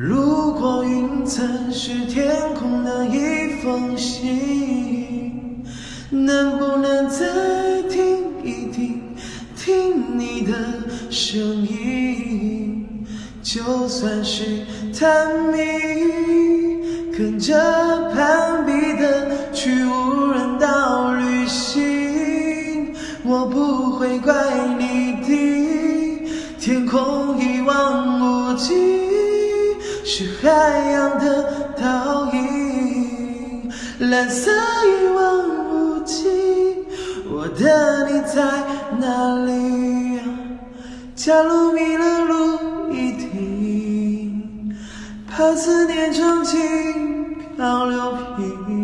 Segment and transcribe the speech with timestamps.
[0.00, 5.64] 如果云层是天空的一封信，
[6.08, 7.26] 能不能再
[7.90, 9.02] 听一听，
[9.56, 10.54] 听你的
[11.10, 13.04] 声音？
[13.42, 14.44] 就算是
[14.96, 15.58] 探秘，
[17.10, 17.58] 跟着
[18.14, 18.72] 攀比
[19.02, 22.94] 的去无人岛旅行，
[23.24, 24.32] 我不会怪
[24.78, 26.30] 你的。
[26.60, 28.97] 天空一望无际，
[30.10, 30.48] 是海
[30.90, 35.20] 洋的倒影，蓝色一望
[35.68, 36.26] 无际，
[37.30, 38.42] 我的你在
[38.98, 40.18] 哪里？
[41.14, 44.74] 假如迷了路一定，
[45.30, 48.77] 怕思念冲进漂流瓶。